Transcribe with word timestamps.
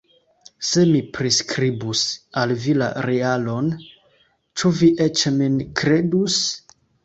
Se 0.69 0.85
mi 0.91 1.01
priskribus 1.17 2.01
al 2.43 2.55
vi 2.65 2.75
la 2.83 2.89
realon, 3.09 3.69
ĉu 4.25 4.75
vi 4.81 4.93
eĉ 5.09 5.29
min 5.41 5.65
kredus? 5.83 6.45